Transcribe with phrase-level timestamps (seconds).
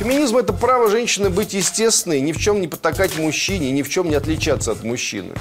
[0.00, 4.08] Феминизм– это право женщины быть естественной, ни в чем не потакать мужчине, ни в чем
[4.08, 5.34] не отличаться от мужчины.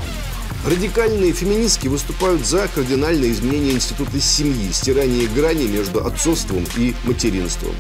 [0.68, 7.74] Радикальные феминистки выступают за кардинальное изменение института семьи, стирание грани между отцовством и материнством.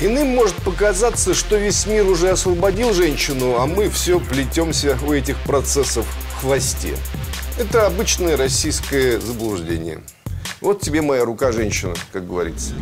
[0.00, 5.36] Иным может показаться, что весь мир уже освободил женщину, а мы все плетемся у этих
[5.38, 6.96] процессов в хвосте.
[7.58, 9.98] Это обычное российское заблуждение.
[10.60, 12.74] Вот тебе моя рука, женщина, как говорится.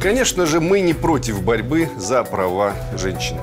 [0.00, 3.36] Конечно же, мы не против борьбы за права женщин.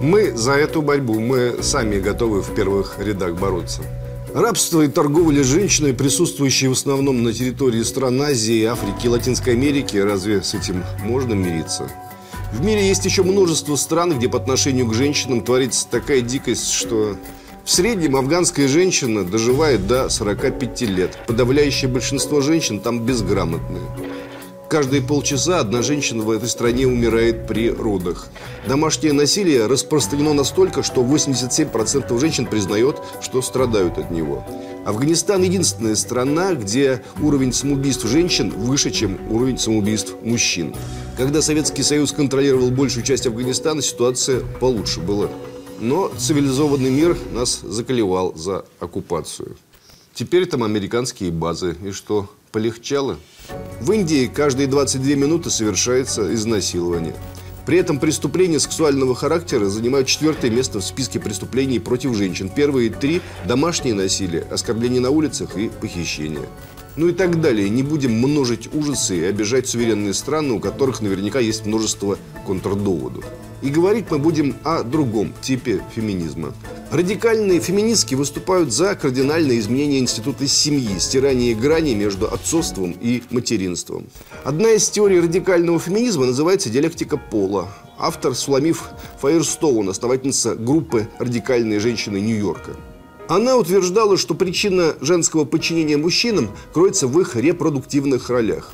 [0.00, 3.82] Мы за эту борьбу, мы сами готовы в первых рядах бороться.
[4.34, 9.98] Рабство и торговля женщиной, присутствующие в основном на территории стран Азии, Африки и Латинской Америки,
[9.98, 11.88] разве с этим можно мириться?
[12.52, 17.16] В мире есть еще множество стран, где по отношению к женщинам творится такая дикость, что
[17.64, 21.16] в среднем афганская женщина доживает до 45 лет.
[21.28, 23.82] Подавляющее большинство женщин там безграмотные.
[24.70, 28.28] Каждые полчаса одна женщина в этой стране умирает при родах.
[28.68, 34.46] Домашнее насилие распространено настолько, что 87% женщин признает, что страдают от него.
[34.86, 40.72] Афганистан– единственная страна, где уровень самоубийств женщин выше, чем уровень самоубийств мужчин.
[41.16, 45.28] Когда Советский Союз контролировал большую часть Афганистана, ситуация получше была.
[45.80, 49.56] Но цивилизованный мир нас заколевал за оккупацию.
[50.14, 51.76] Теперь там американские базы.
[51.84, 53.18] И что, полегчало?
[53.80, 57.14] В Индии каждые 22 минуты совершается изнасилование.
[57.66, 62.48] При этом преступления сексуального характера занимают четвертое место в списке преступлений против женщин.
[62.48, 66.48] Первые три– домашнее насилие, оскорбление на улицах и похищение.
[66.96, 67.68] Ну и так далее.
[67.68, 73.24] Не будем множить ужасы и обижать суверенные страны, у которых наверняка есть множество контрдоводов.
[73.62, 76.54] И говорить мы будем о другом типе феминизма.
[76.90, 84.06] Радикальные феминистки выступают за кардинальное изменение института семьи, стирание грани между отцовством и материнством.
[84.44, 87.68] Одна из теорий радикального феминизма называется диалектика пола.
[87.98, 88.88] Автор Суламиф
[89.20, 92.76] Фаерстоун, основательница группы «Радикальные женщины Нью-Йорка».
[93.28, 98.72] Она утверждала, что причина женского подчинения мужчинам кроется в их репродуктивных ролях.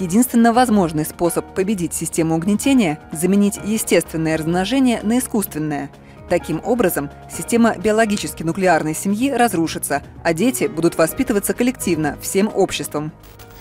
[0.00, 5.90] Единственно возможный способ победить систему угнетения– заменить естественное размножение на искусственное.
[6.30, 13.12] Таким образом, система биологически нуклеарной семьи разрушится, а дети будут воспитываться коллективно, всем обществом.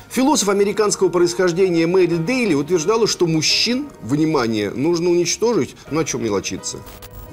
[0.10, 6.78] Философ американского происхождения Мэри Дейли утверждала, что мужчин, внимание, нужно уничтожить, о чем мелочиться.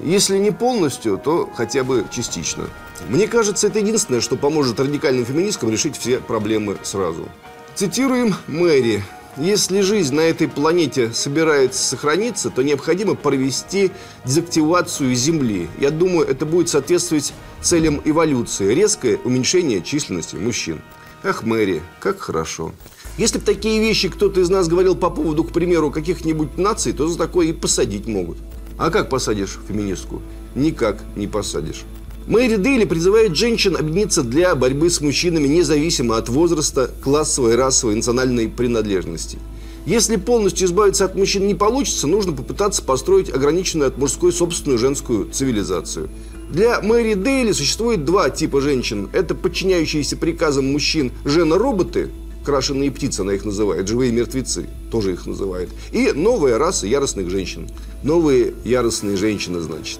[0.03, 2.65] Если не полностью, то хотя бы частично.
[3.07, 7.29] Мне кажется, это единственное, что поможет радикальным феминисткам решить все проблемы сразу.
[7.77, 9.03] Цитируем Мэри.
[9.37, 13.91] Если жизнь на этой планете собирается сохраниться, то необходимо провести
[14.25, 15.69] дезактивацию Земли.
[15.79, 18.73] Я думаю, это будет соответствовать целям эволюции.
[18.73, 20.81] Резкое уменьшение численности мужчин.
[21.23, 22.71] Ах, Мэри, как хорошо.
[23.19, 27.07] Если бы такие вещи кто-то из нас говорил по поводу, к примеру, каких-нибудь наций, то
[27.07, 28.39] за такое и посадить могут.
[28.79, 30.23] А как посадишь феминистку?
[30.55, 31.83] Никак не посадишь.
[32.27, 38.49] Мэри Дейли призывает женщин объединиться для борьбы с мужчинами независимо от возраста, классовой, расовой, национальной
[38.49, 39.39] принадлежности.
[39.85, 45.31] Если полностью избавиться от мужчин не получится, нужно попытаться построить ограниченную от мужской собственную женскую
[45.31, 46.09] цивилизацию.
[46.51, 49.09] Для Мэри Дейли существует два типа женщин.
[49.13, 52.09] Это подчиняющиеся приказам мужчин жена-роботы,
[52.43, 55.69] крашеные птицы она их называет, живые мертвецы, тоже их называет.
[55.93, 57.69] И новая раса яростных женщин.
[58.03, 59.99] Новые яростные женщины, значит.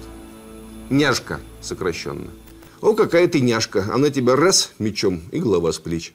[0.89, 2.29] Няшка сокращенно.
[2.81, 3.85] О, какая ты няшка.
[3.91, 6.13] Она тебя раз мечом и голова с плеч.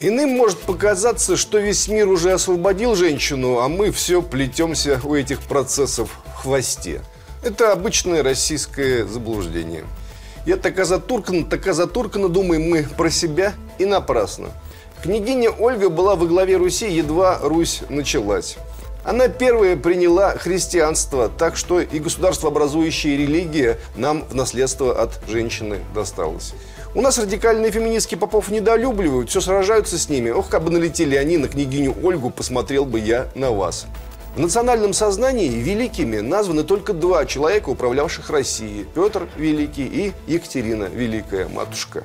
[0.00, 5.40] Иным может показаться, что весь мир уже освободил женщину, а мы все плетемся у этих
[5.42, 7.02] процессов в хвосте.
[7.44, 9.84] Это обычное российское заблуждение.
[10.44, 14.50] Я така затуркана, така затуркана, думаем мы про себя и напрасно.
[15.02, 18.56] Княгиня Ольга была во главе Руси, едва Русь началась.
[19.02, 26.54] Она первая приняла христианство, так что и государствообразующая религия нам в наследство от женщины досталась.
[26.94, 30.30] У нас радикальные феминистки попов недолюбливают, все сражаются с ними.
[30.30, 33.86] Ох, как бы налетели они на княгиню Ольгу, посмотрел бы я на вас.
[34.36, 38.86] В национальном сознании великими названы только два человека, управлявших Россией.
[38.94, 42.04] Петр Великий и Екатерина Великая, матушка.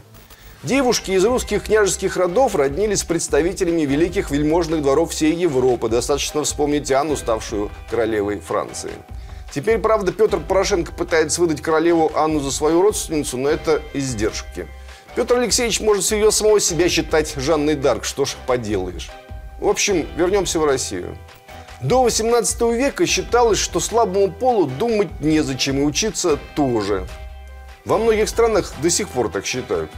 [0.68, 5.88] Девушки из русских княжеских родов роднились с представителями великих вельможных дворов всей Европы.
[5.88, 8.92] Достаточно вспомнить Анну, ставшую королевой Франции.
[9.50, 14.68] Теперь, правда, Петр Порошенко пытается выдать королеву Анну за свою родственницу, но это издержки.
[15.16, 19.10] Петр Алексеевич может всерьез самого себя считать Жанной Дарк, что ж поделаешь.
[19.62, 21.18] В общем, вернемся в Россию.
[21.80, 27.08] До 18 века считалось, что слабому полу думать незачем и учиться тоже.
[27.86, 29.90] Во многих странах до сих пор так считают.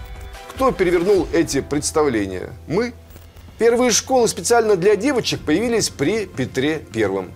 [0.50, 2.50] Кто перевернул эти представления?
[2.68, 2.94] Мы.
[3.58, 7.32] Первые школы специально для девочек появились при Петре Первом.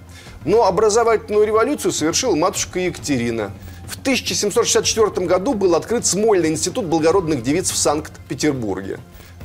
[0.45, 3.51] Но образовательную революцию совершила матушка Екатерина.
[3.88, 9.00] В 1764 году был открыт Смольный институт благородных девиц в Санкт-Петербурге.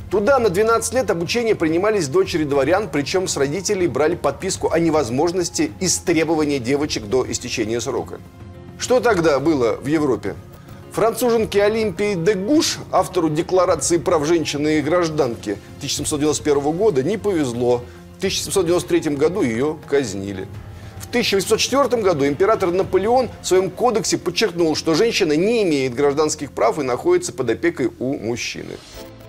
[0.09, 5.71] Туда на 12 лет обучения принимались дочери дворян, причем с родителей брали подписку о невозможности
[5.79, 8.19] истребования девочек до истечения срока.
[8.79, 10.35] Что тогда было в Европе?
[10.91, 17.83] Француженке Олимпии де Гуш, автору Декларации прав женщины и гражданки 1791 года, не повезло.
[18.15, 20.47] В 1793 году ее казнили.
[20.99, 26.77] В 1804 году император Наполеон в своем кодексе подчеркнул, что женщина не имеет гражданских прав
[26.79, 28.73] и находится под опекой у мужчины.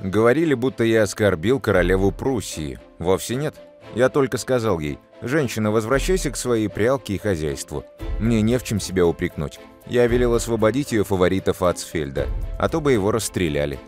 [0.03, 2.79] Говорили, будто я оскорбил королеву Пруссии.
[2.99, 3.55] Вовсе нет.
[3.95, 7.85] Я только сказал ей, «Женщина, возвращайся к своей прялке и хозяйству.
[8.19, 9.59] Мне не в чем себя упрекнуть.
[9.87, 12.29] Я велел освободить ее фаворита Фацфельда,
[12.59, 13.79] а то бы его расстреляли».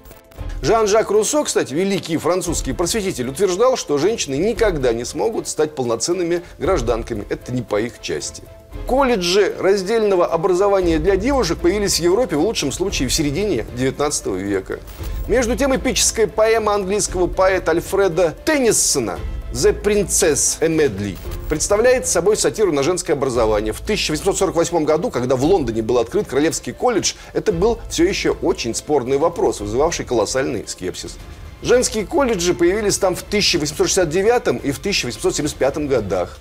[0.62, 7.24] Жан-Жак Руссо, кстати, великий французский просветитель, утверждал, что женщины никогда не смогут стать полноценными гражданками.
[7.28, 8.44] Это не по их части.
[8.86, 14.78] Колледжи раздельного образования для девушек появились в Европе в лучшем случае в середине 19 века.
[15.28, 19.18] Между тем эпическая поэма английского поэта Альфреда Теннисона
[19.52, 21.18] «The Princess Emedley»
[21.50, 23.74] представляет собой сатиру на женское образование.
[23.74, 28.74] В 1848 году, когда в Лондоне был открыт Королевский колледж, это был все еще очень
[28.74, 31.18] спорный вопрос, вызывавший колоссальный скепсис.
[31.60, 36.38] Женские колледжи появились там в 1869 и в 1875 годах.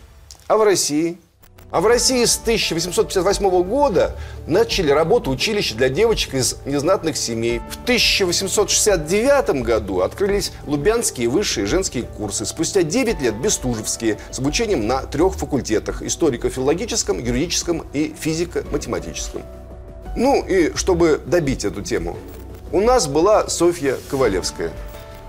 [0.48, 1.18] А в России–
[1.72, 4.16] а в России с 1858 года
[4.46, 7.62] начали работу училища для девочек из незнатных семей.
[7.70, 12.46] В 1869 году открылись Лубянские высшие женские курсы.
[12.46, 19.44] Спустя 9 лет Бестужевские с обучением на трех факультетах– историко-филологическом, юридическом и физико-математическом.
[20.18, 22.18] Ну и чтобы добить эту тему,
[22.74, 24.72] у нас была Софья Ковалевская–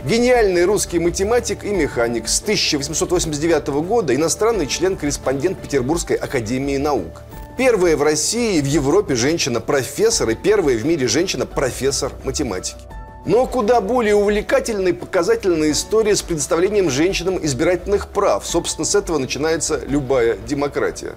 [0.05, 7.23] Гениальный русский математик и механик с 1889 года, иностранный член-корреспондент Петербургской академии наук.
[7.57, 12.81] Первая в России и в Европе женщина-профессор и первая в мире женщина-профессор математики.
[13.27, 18.45] Но куда более увлекательная и показательная история с предоставлением женщинам избирательных прав.
[18.45, 21.15] Собственно, с этого начинается любая демократия.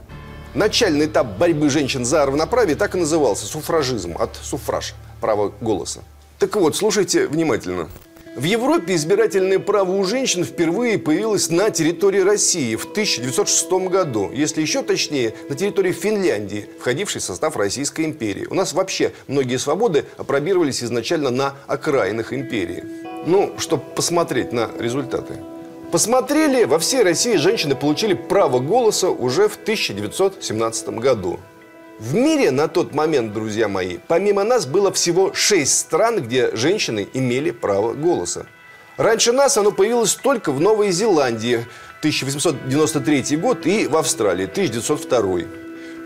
[0.54, 6.02] Начальный этап борьбы женщин за равноправие так и назывался– суфражизм, от суфраж, право голоса.
[6.38, 7.90] Так вот, слушайте внимательно.
[8.36, 14.30] В Европе избирательное право у женщин впервые появилось на территории России в 1906 году.
[14.34, 18.46] Если еще точнее, на территории Финляндии, входившей в состав Российской империи.
[18.50, 22.84] У нас вообще многие свободы опробировались изначально на окраинах империи.
[23.26, 25.36] Ну, чтобы посмотреть на результаты.
[25.94, 31.40] Посмотрели, во всей России женщины получили право голоса уже в 1917 году.
[31.97, 37.07] В мире на тот момент, друзья мои, помимо нас было всего шесть стран, где женщины
[37.13, 38.47] имели право голоса.
[38.97, 41.65] Раньше нас оно появилось только в Новой Зеландии
[42.00, 45.47] 1893 год и в Австралии 1902.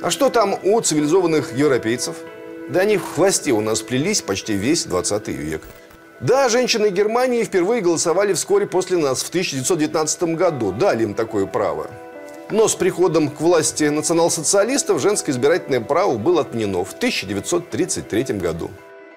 [0.03, 2.17] А что там у цивилизованных европейцев?
[2.69, 5.63] Да они в хвосте у нас плелись почти весь 20 век.
[6.19, 10.71] Да, женщины Германии впервые голосовали вскоре после нас в 1919 году.
[10.71, 11.89] Дали им такое право.
[12.51, 18.71] Но с приходом к власти национал-социалистов женское избирательное право было отменено в 1933 году.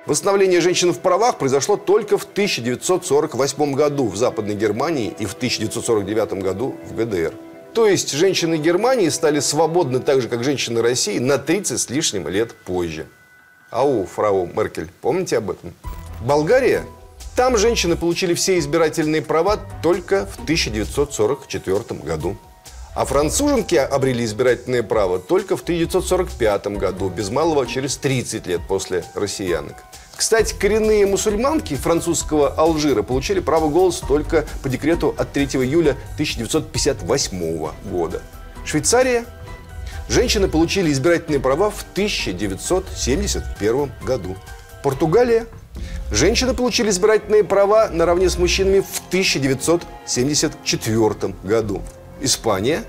[0.05, 6.43] Восстановление женщин в правах произошло только в 1948 году в Западной Германии и в 1949
[6.43, 7.33] году в ГДР.
[7.73, 12.29] То есть женщины Германии стали свободны так же, как женщины России на 30 с лишним
[12.29, 13.07] лет позже.
[13.71, 15.73] Ау, фрау Меркель, помните об этом?
[16.21, 16.85] Болгария?
[17.35, 22.37] Там женщины получили все избирательные права только в 1944 году.
[22.95, 29.03] А француженки обрели избирательное право только в 1945 году, без малого через 30 лет после
[29.15, 29.77] россиянок.
[30.15, 37.71] Кстати, коренные мусульманки французского Алжира получили право голоса только по декрету от 3 июля 1958
[37.91, 38.21] года.
[38.67, 39.25] Швейцария.
[40.09, 44.37] Женщины получили избирательные права в 1971 году.
[44.83, 45.47] Португалия.
[46.11, 51.81] Женщины получили избирательные права наравне с мужчинами в 1974 году.
[52.25, 52.85] Испания.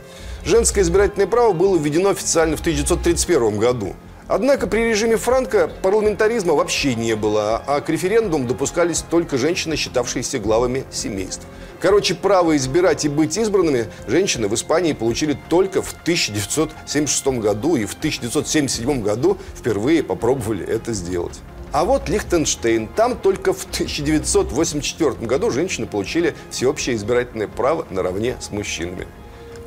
[0.45, 3.95] Женское избирательное право было введено официально в 1931 году.
[4.27, 10.39] Однако при режиме Франка парламентаризма вообще не было, а к референдуму допускались только женщины, считавшиеся
[10.39, 11.45] главами семейств.
[11.79, 17.85] Короче, право избирать и быть избранными женщины в Испании получили только в 1976 году и
[17.85, 21.41] в 1977 году впервые попробовали это сделать.
[21.73, 22.87] А вот Лихтенштейн.
[22.87, 29.07] Там только в 1984 году женщины получили всеобщее избирательное право наравне с мужчинами.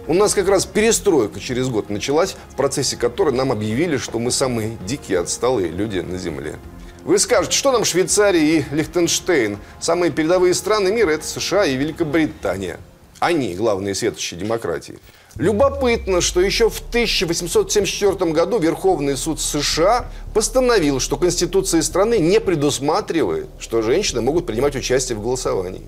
[0.08, 4.30] У нас как раз перестройка через год началась, в процессе которой нам объявили, что мы
[4.30, 6.54] самые дикие, отсталые люди на Земле.
[7.04, 9.58] Вы скажете, что нам Швейцария и Лихтенштейн?
[9.80, 12.78] Самые передовые страны мира– это США и Великобритания.
[13.18, 15.00] Они– главные светочи демократии.
[15.34, 23.48] Любопытно, что еще в 1874 году Верховный суд США постановил, что Конституция страны не предусматривает,
[23.58, 25.82] что женщины могут принимать участие в голосовании.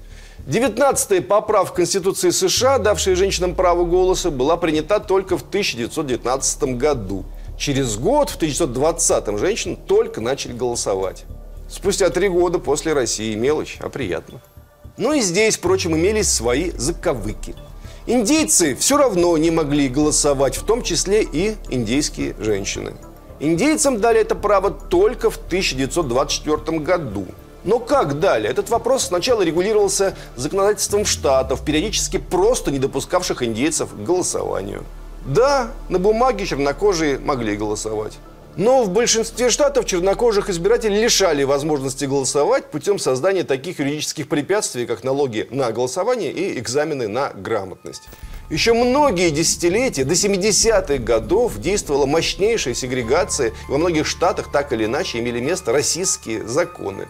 [0.48, 7.26] 19-я поправка Конституции США, давшая женщинам право голоса, была принята только в 1919 году.
[7.58, 11.26] Через год, в 1920-м, женщины только начали голосовать.
[11.68, 13.34] Спустя три года после России.
[13.34, 14.40] Мелочь, а приятно.
[14.96, 17.54] Ну и здесь, впрочем, имелись свои заковыки.
[18.06, 22.94] Индейцы все равно не могли голосовать, в том числе и индейские женщины.
[23.38, 27.26] Индейцам дали это право только в 1924 году.
[27.68, 28.50] Но как далее?
[28.50, 34.84] Этот вопрос сначала регулировался законодательством штатов, периодически просто не допускавших индейцев к голосованию.
[35.26, 38.14] Да, на бумаге чернокожие могли голосовать.
[38.56, 45.04] Но в большинстве штатов чернокожих избирателей лишали возможности голосовать путем создания таких юридических препятствий, как
[45.04, 48.04] налоги на голосование и экзамены на грамотность.
[48.48, 53.48] Еще многие десятилетия, до 70-х годов, действовала мощнейшая сегрегация.
[53.48, 57.08] И во многих штатах так или иначе имели место российские законы.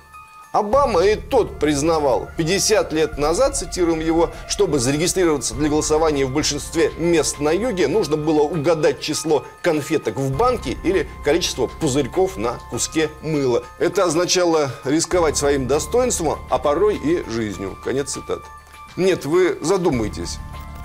[0.52, 6.90] Обама и тот признавал 50 лет назад, цитируем его, чтобы зарегистрироваться для голосования в большинстве
[6.97, 13.11] мест на юге, нужно было угадать число конфеток в банке или количество пузырьков на куске
[13.21, 13.62] мыла.
[13.78, 17.76] Это означало рисковать своим достоинством, а порой и жизнью.
[17.85, 18.40] Конец цитат.
[18.97, 20.38] Нет, вы задумайтесь.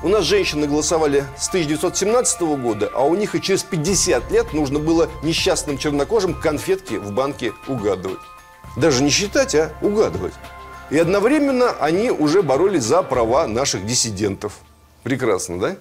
[0.03, 4.79] У нас женщины голосовали с 1917 года, а у них и через 50 лет нужно
[4.79, 8.19] было несчастным чернокожим конфетки в банке угадывать.
[8.75, 10.33] Даже не считать, а угадывать.
[10.89, 14.53] И одновременно они уже боролись за права наших диссидентов.
[15.03, 15.75] Прекрасно, да?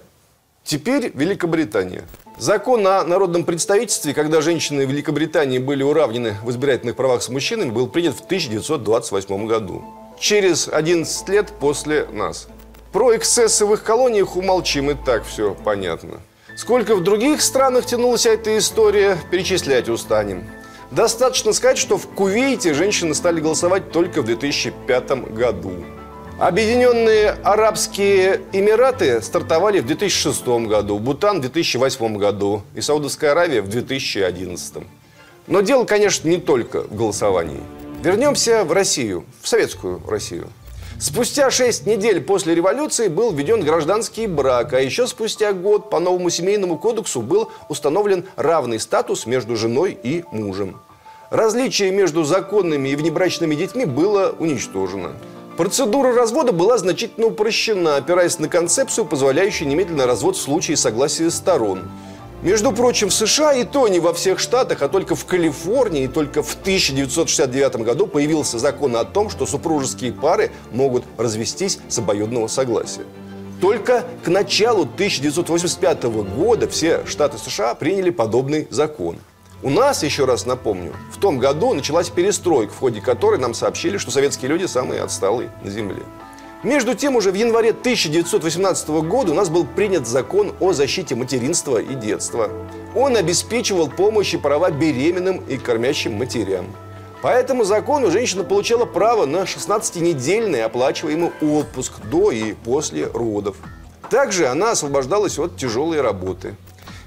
[0.63, 2.03] Теперь Великобритания.
[2.37, 7.87] Закон о народном представительстве, когда женщины Великобритании были уравнены в избирательных правах с мужчинами, был
[7.87, 9.83] принят в 1928 году.
[10.19, 12.47] Через 11 лет после нас.
[12.91, 16.21] Про эксцессы в их колониях умолчим, и так все понятно.
[16.55, 20.47] Сколько в других странах тянулась эта история, перечислять устанем.
[20.95, 25.83] Достаточно сказать, что в Кувейте женщины стали голосовать только в 2005 году.
[26.39, 33.69] Объединенные Арабские Эмираты стартовали в 2006 году, Бутан в 2008 году и Саудовская Аравия в
[33.69, 34.83] 2011.
[35.47, 37.61] Но дело, конечно, не только в голосовании.
[38.03, 40.47] Вернемся в Россию, в советскую Россию.
[41.03, 46.29] Спустя шесть недель после революции был введен гражданский брак, а еще спустя год по новому
[46.29, 50.79] семейному кодексу был установлен равный статус между женой и мужем.
[51.29, 55.11] Различие между законными и внебрачными детьми было уничтожено.
[55.57, 61.81] Процедура развода была значительно упрощена, опираясь на концепцию, позволяющую немедленный развод в случае согласия сторон.
[62.43, 66.43] Между прочим, в США и то не во всех штатах, а только в Калифорнии, только
[66.43, 73.03] в 1969 году появился закон о том, что супружеские пары могут развестись с обоюдного согласия.
[73.61, 79.19] Только к началу 1985 года все штаты США приняли подобный закон.
[79.61, 83.97] У нас, еще раз напомню, в том году началась перестройка, в ходе которой нам сообщили,
[83.97, 86.03] что советские люди самые отсталые на Земле.
[86.63, 91.77] Между тем, уже в январе 1918 года у нас был принят закон о защите материнства
[91.77, 92.49] и детства.
[92.95, 96.73] Он обеспечивал помощь и права беременным и кормящим матерям.
[97.21, 103.57] По этому закону женщина получала право на 16-недельный оплачиваемый отпуск до и после родов.
[104.09, 106.55] Также она освобождалась от тяжелой работы.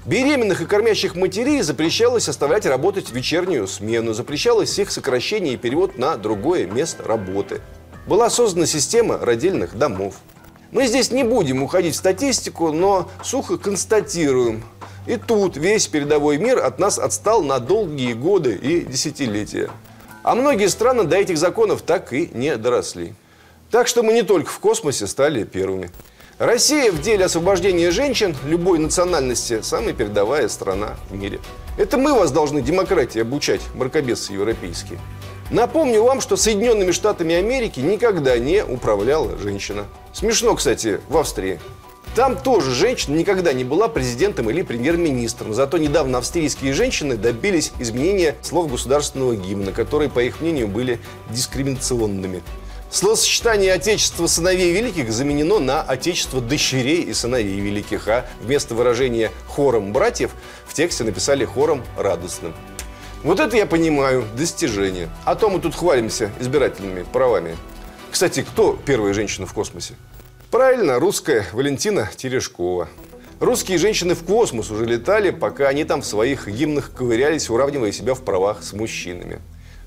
[0.05, 5.97] Беременных и кормящих матерей запрещалось оставлять работать в вечернюю смену, запрещалось их сокращение и перевод
[5.97, 7.59] на другое место работы–
[8.07, 10.15] была создана система родильных домов.
[10.71, 14.63] Мы здесь не будем уходить в статистику, но сухо констатируем.
[15.05, 19.69] И тут весь передовой мир от нас отстал на долгие годы и десятилетия.
[20.23, 23.13] А многие страны до этих законов так и не доросли.
[23.71, 25.89] Так что мы не только в космосе стали первыми.
[26.37, 31.39] Россия в деле освобождения женщин любой национальности самая передовая страна в мире.
[31.77, 34.99] Это мы вас должны демократии обучать, мракобесы европейские.
[35.49, 39.85] Напомню вам, что Соединенными Штатами Америки никогда не управляла женщина.
[40.11, 41.59] Смешно, кстати, в Австрии.
[42.15, 45.53] Там тоже женщина никогда не была президентом или премьер-министром.
[45.53, 50.99] Зато недавно австрийские женщины добились изменения слов государственного гимна, которые, по их мнению, были
[51.29, 52.43] дискриминационными.
[52.89, 59.93] Словосочетание «Отечество сыновей великих» заменено на «Отечество дочерей и сыновей великих», а вместо выражения «хором
[59.93, 60.31] братьев»
[60.65, 62.53] в тексте написали «хором радостным».
[63.23, 65.09] Вот это я понимаю, достижение.
[65.25, 67.57] А то мы тут хвалимся избирательными правами.
[68.11, 69.95] Кстати, кто первая женщина в космосе?
[70.51, 72.87] Правильно, русская Валентина Терешкова.
[73.39, 78.13] Русские женщины в космос уже летали, пока они там в своих гимнах ковырялись, уравнивая себя
[78.13, 79.39] в правах с мужчинами.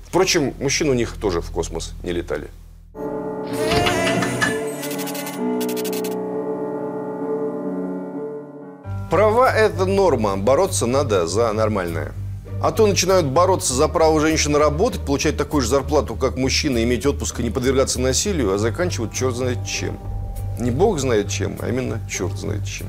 [0.05, 2.49] Впрочем, мужчины у них тоже в космос не летали.
[9.09, 12.13] Права– это норма, бороться надо за нормальное.
[12.61, 17.07] А то начинают бороться за право женщины работать, получать такую же зарплату, как мужчина, иметь
[17.07, 19.97] отпуск и не подвергаться насилию, а заканчивают черт знает чем.
[20.59, 22.87] Не бог знает чем, а именно черт знает чем.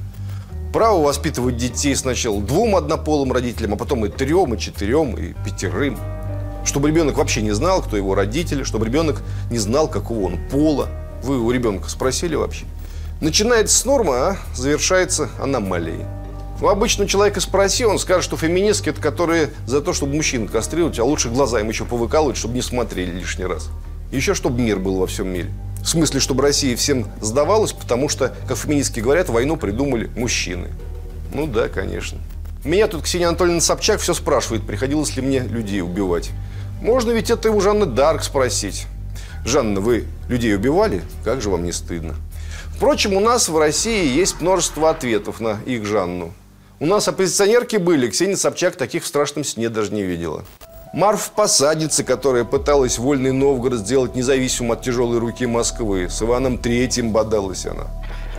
[0.75, 5.97] Право воспитывать детей сначала двум однополым родителям, а потом и трем, и четырем, и пятерым.
[6.67, 10.88] Чтобы ребенок вообще не знал, кто его родители, чтобы ребенок не знал, какого он пола.
[11.23, 12.67] Вы у ребенка спросили вообще?
[13.23, 16.05] Начинается с нормы, а завершается аномалией.
[16.62, 20.97] У обычного человека спроси, он скажет, что феминистки это которые за то, чтобы мужчин кастрировать,
[21.00, 23.69] а лучше глаза им еще повыкалывать, чтобы не смотрели лишний раз.
[24.12, 25.50] Еще чтобы мир был во всем мире.
[25.83, 30.69] В смысле, чтобы Россия всем сдавалась, потому что, как феминистки говорят, войну придумали мужчины.
[31.35, 32.21] Ну да, конечно.
[32.62, 36.31] Меня тут Ксения Анатольевна Собчак все спрашивает, приходилось ли мне людей убивать.
[36.81, 38.87] Можно ведь это и у Жанны Дарк спросить.
[39.45, 41.02] Жанна, вы людей убивали?
[41.25, 42.14] Как же вам не стыдно?
[42.76, 46.33] Впрочем, у нас в России есть множество ответов на их Жанну.
[46.83, 50.43] У нас оппозиционерки были, Ксения Собчак таких в страшном сне даже не видела.
[50.93, 56.09] Марф Посадница, которая пыталась Вольный Новгород сделать независимым от тяжелой руки Москвы.
[56.11, 57.87] С Иваном Третьим бодалась она.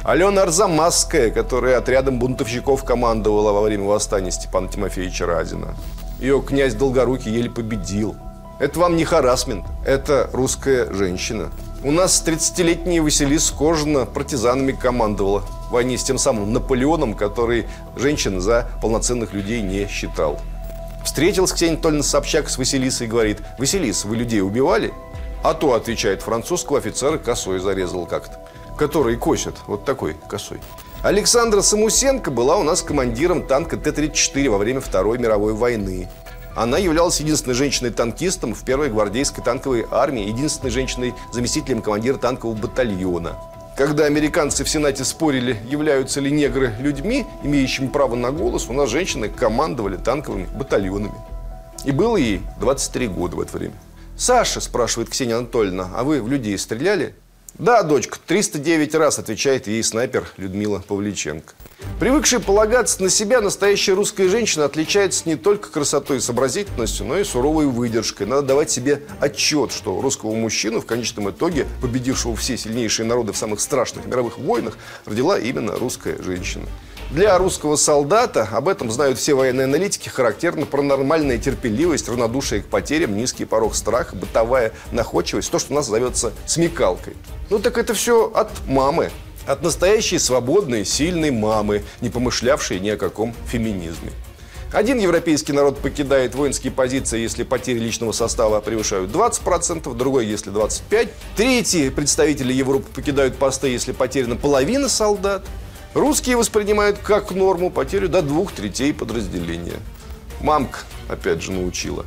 [0.04, 5.74] Алена Арзамасская, которая отрядом бунтовщиков командовала во время восстания Степана Тимофеевича Разина.
[6.20, 8.18] Ее князь Долгорукий еле победил.
[8.60, 11.50] Это вам не харасмент, это русская женщина.
[11.82, 17.66] У нас 30-летняя Василиса Кожина партизанами командовала войне с тем самым Наполеоном, который
[17.96, 20.40] женщин за полноценных людей не считал.
[21.04, 24.94] Встретилась Ксения Анатольевна Собчак с Василисой и говорит, «Василис, вы людей убивали?»
[25.44, 28.40] А то, отвечает французского офицера, косой зарезал как-то.
[28.78, 30.62] Который косит, вот такой косой.
[31.04, 36.08] Александра Самусенко была у нас командиром танка Т-34 во время Второй мировой войны.
[36.56, 43.38] Она являлась единственной женщиной-танкистом в первой гвардейской танковой армии, единственной женщиной-заместителем командира танкового батальона.
[43.76, 48.88] Когда американцы в Сенате спорили, являются ли негры людьми, имеющими право на голос, у нас
[48.90, 51.16] женщины командовали танковыми батальонами.
[51.84, 53.74] И было ей 23 года в это время.
[54.16, 57.16] «Саша», спрашивает Ксения Анатольевна, «а вы в людей стреляли?»
[57.56, 61.54] «Да, дочка, 309 раз», отвечает ей снайпер Людмила Павличенко.
[62.00, 67.24] Привыкшая полагаться на себя, настоящая русская женщина отличается не только красотой и сообразительностью, но и
[67.24, 68.26] суровой выдержкой.
[68.26, 73.38] Надо давать себе отчет, что русского мужчину, в конечном итоге, победившего все сильнейшие народы в
[73.38, 76.66] самых страшных мировых войнах, родила именно русская женщина.
[77.12, 83.16] Для русского солдата, об этом знают все военные аналитики, характерна паранормальная терпеливость, равнодушие к потерям,
[83.16, 87.16] низкий порог страха, бытовая находчивость, то, что у нас зовется смекалкой.
[87.52, 89.12] Ну так это все от мамы.
[89.46, 94.12] От настоящей свободной, сильной мамы, не помышлявшей ни о каком феминизме.
[94.72, 101.10] Один европейский народ покидает воинские позиции, если потери личного состава превышают 20%, другой, если 25%.
[101.36, 105.46] Третьи представители Европы покидают посты, если потеряна половина солдат.
[105.94, 109.80] Русские воспринимают как норму потерю до двух третей подразделения.
[110.42, 112.06] Мамка, опять же, научила.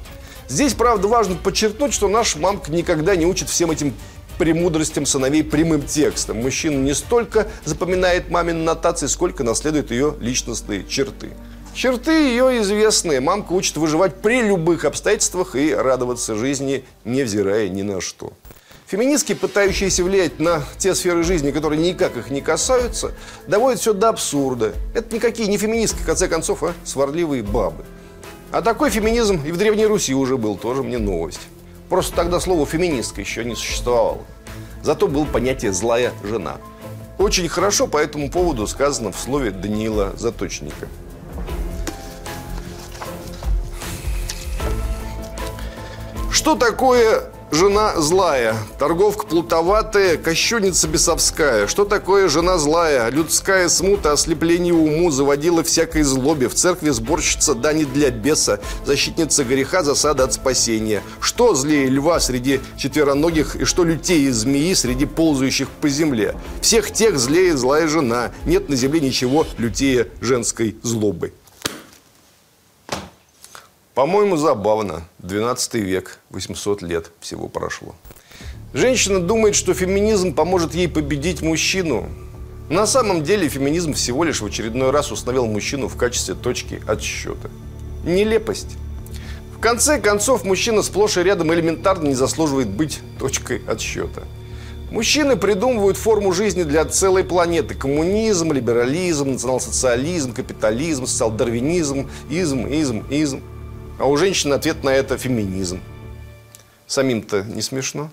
[0.48, 3.94] Здесь, правда, важно подчеркнуть, что наш мамка никогда не учит всем этим
[4.38, 6.42] премудростям сыновей прямым текстом.
[6.42, 11.30] Мужчина не столько запоминает мамин нотации, сколько наследует ее личностные черты.
[11.74, 13.20] Черты ее известные.
[13.20, 18.32] Мамка учит выживать при любых обстоятельствах и радоваться жизни, невзирая ни на что.
[18.86, 23.12] Феминистки, пытающиеся влиять на те сферы жизни, которые никак их не касаются,
[23.48, 24.72] доводят все до абсурда.
[24.94, 27.84] Это никакие не феминистки, в конце концов, а сварливые бабы.
[28.52, 31.40] А такой феминизм и в Древней Руси уже был, тоже мне новость.
[31.88, 34.18] Просто тогда слово «феминистка» еще не существовало.
[34.82, 36.58] Зато было понятие «злая жена».
[37.18, 40.88] Очень хорошо по этому поводу сказано в слове Даниила Заточника.
[46.30, 51.68] Что такое Жена злая, торговка плутоватая, кощунница бесовская.
[51.68, 53.08] Что такое жена злая?
[53.08, 56.48] Людская смута, ослепление уму, заводила всякой злобе.
[56.48, 61.04] В церкви сборщица дани для беса, защитница греха, засада от спасения.
[61.20, 66.34] Что злее льва среди четвероногих и что лютее змеи среди ползающих по земле?
[66.60, 68.32] Всех тех злее злая жена.
[68.44, 71.32] Нет на земле ничего лютее женской злобы.
[73.96, 75.04] По-моему, забавно.
[75.20, 77.94] 12 век, 800 лет всего прошло.
[78.74, 82.04] Женщина думает, что феминизм поможет ей победить мужчину.
[82.68, 87.48] На самом деле феминизм всего лишь в очередной раз установил мужчину в качестве точки отсчета.
[88.04, 88.76] Нелепость.
[89.56, 94.24] В конце концов, мужчина сплошь и рядом элементарно не заслуживает быть точкой отсчета.
[94.90, 97.74] Мужчины придумывают форму жизни для целой планеты.
[97.74, 103.40] Коммунизм, либерализм, национал-социализм, капитализм, социал-дарвинизм, изм, изм, изм.
[103.98, 105.80] А у женщины ответ на это феминизм.
[106.86, 108.10] Самим-то не смешно.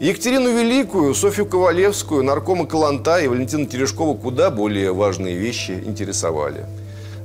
[0.00, 6.66] Екатерину Великую, Софью Ковалевскую, наркома Каланта и Валентина Терешкова куда более важные вещи интересовали.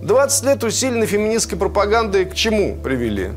[0.01, 3.31] 20 лет усиленной феминистской пропаганды к чему привели?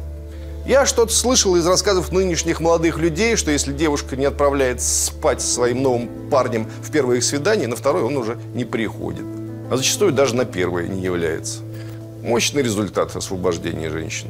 [0.67, 5.83] Я что-то слышал из рассказов нынешних молодых людей, что если девушка не отправляет спать своим
[5.83, 9.25] новым парнем в первое их свидание, на второе он уже не приходит.
[9.71, 11.61] А зачастую даже на первое не является.
[12.25, 14.29] Мощный результат освобождения женщин.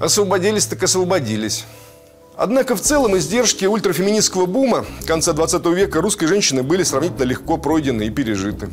[0.00, 1.66] Освободились так освободились.
[2.36, 8.08] Однако в целом издержки ультрафеминистского бума конца 20 века русской женщины были сравнительно легко пройдены
[8.08, 8.68] и пережиты.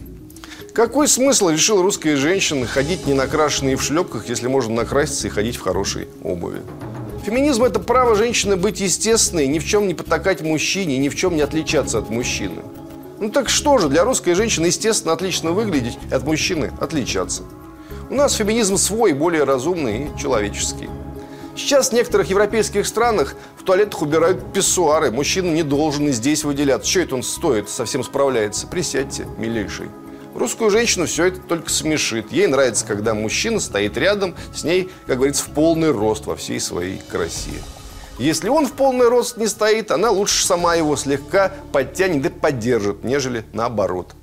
[0.74, 5.58] Какой смысл, решила русская женщина, ходить не накрашенные в шлепках, если можно накраситься и ходить
[5.58, 6.62] в хорошей обуви?
[7.24, 11.36] Феминизм– это право женщины быть естественной, ни в чем не потакать мужчине, ни в чем
[11.36, 12.64] не отличаться от мужчины.
[13.20, 17.44] Ну так что же, для русской женщины, естественно, отлично выглядеть, от мужчины отличаться.
[18.08, 20.90] У нас феминизм свой, более разумный и человеческий.
[21.56, 25.10] Сейчас в некоторых европейских странах в туалетах убирают писсуары.
[25.10, 26.88] Мужчина не должен и здесь выделяться.
[26.88, 28.68] Что это он стоит, совсем справляется?
[28.68, 29.88] Присядьте, милейший.
[30.36, 32.32] Русскую женщину все это только смешит.
[32.32, 36.60] Ей нравится, когда мужчина стоит рядом с ней, как говорится, в полный рост во всей
[36.60, 37.60] своей красе.
[38.20, 43.04] Если он в полный рост не стоит, она лучше сама его слегка подтянет и поддержит,
[43.04, 44.14] нежели наоборот.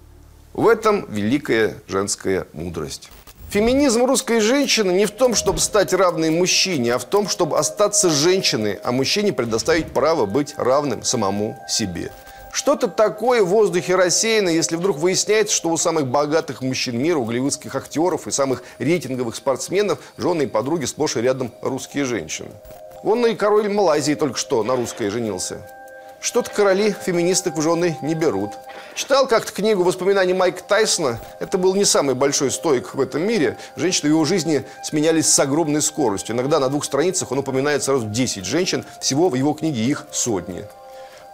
[0.52, 3.10] В этом великая женская мудрость.
[3.52, 8.08] Феминизм русской женщины не в том, чтобы стать равной мужчине, а в том, чтобы остаться
[8.08, 12.10] женщиной, а мужчине предоставить право быть равным самому себе.
[12.50, 17.26] Что-то такое в воздухе рассеяно, если вдруг выясняется, что у самых богатых мужчин мира, у
[17.26, 22.52] голливудских актеров и самых рейтинговых спортсменов жены и подруги сплошь и рядом русские женщины.
[23.02, 25.60] Вон и король Малайзии только что на русской женился.
[26.22, 28.52] Что-то короли феминисток в жены не берут.
[28.94, 31.18] Читал как-то книгу воспоминаний Майка Тайсона.
[31.40, 33.58] Это был не самый большой стоик в этом мире.
[33.74, 36.36] Женщины в его жизни сменялись с огромной скоростью.
[36.36, 38.84] Иногда на двух страницах он упоминает сразу 10 женщин.
[39.00, 40.64] Всего в его книге их сотни.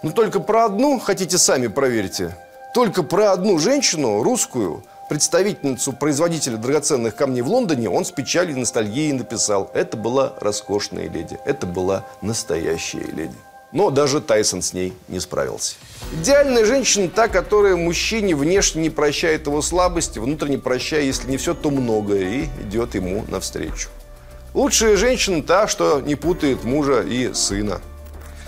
[0.03, 2.35] Но только про одну, хотите сами проверьте,
[2.73, 8.61] только про одну женщину, русскую, представительницу производителя драгоценных камней в Лондоне, он с печалью и
[8.61, 9.71] ностальгией написал.
[9.75, 13.37] Это была роскошная леди, это была настоящая леди.
[13.73, 15.77] Но даже Тайсон с ней не справился.
[16.21, 21.55] Идеальная женщина та, которая мужчине внешне не прощает его слабости, внутренне прощая, если не все,
[21.55, 23.89] то многое, и идет ему навстречу.
[24.55, 27.83] Лучшая женщина та, что не путает мужа и сына.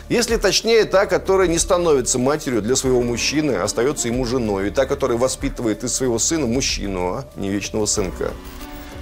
[0.09, 4.69] Если точнее, та, которая не становится матерью для своего мужчины, остается ему женой.
[4.69, 8.33] И та, которая воспитывает из своего сына мужчину, а не вечного сынка.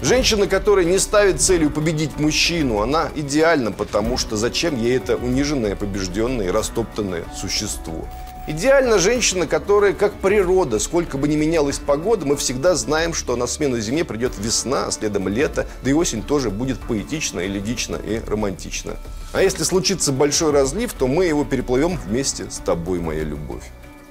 [0.01, 5.75] Женщина, которая не ставит целью победить мужчину, она идеальна, потому что зачем ей это униженное,
[5.75, 8.07] побежденное и растоптанное существо?
[8.47, 13.49] Идеальна женщина, которая как природа, сколько бы ни менялась погода, мы всегда знаем, что на
[13.49, 18.21] смену зиме придет весна, а следом лето, да и осень тоже будет поэтична, элегична и
[18.25, 18.97] романтична.
[19.33, 23.65] А если случится большой разлив, то мы его переплывем вместе с тобой, моя любовь.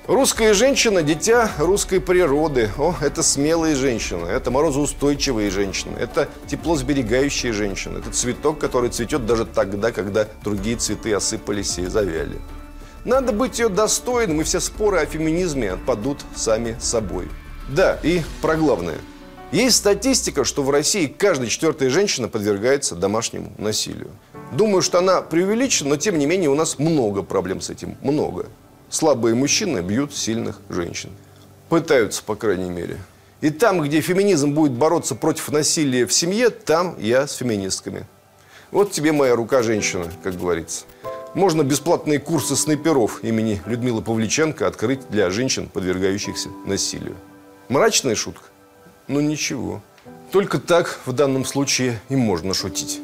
[0.07, 2.71] Русская женщина– дитя русской природы.
[2.77, 9.45] О, это смелые женщины, это морозоустойчивые женщины, это теплосберегающие женщины, это цветок, который цветет даже
[9.45, 12.39] тогда, когда другие цветы осыпались и завяли.
[13.03, 17.27] Надо быть ее достойным, и все споры о феминизме отпадут сами собой.
[17.67, 18.99] Да, и про главное.
[19.51, 24.11] Есть статистика, что в России каждая четвертая женщина подвергается домашнему насилию.
[24.53, 28.45] Думаю, что она преувеличена, но тем не менее у нас много проблем с этим, много.
[28.89, 31.10] Слабые мужчины бьют сильных женщин.
[31.69, 32.97] Пытаются, по крайней мере.
[33.41, 38.06] И там, где феминизм будет бороться против насилия в семье, там я с феминистками.
[38.71, 40.86] Вот тебе моя рука женщина, как говорится.
[41.34, 47.15] Можно бесплатные курсы снайперов имени Людмилы Павличенко открыть для женщин, подвергающихся насилию.
[47.69, 48.45] Мрачная шутка?
[49.08, 49.82] Ну ничего.
[50.32, 53.02] Только так в данном случае и можно шутить.